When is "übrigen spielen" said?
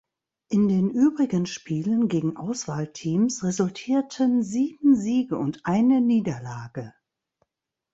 0.89-2.07